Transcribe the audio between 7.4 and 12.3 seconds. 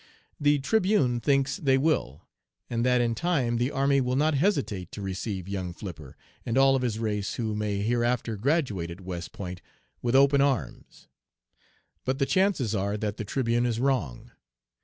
may hereafter graduate at West Point, with open arms; but the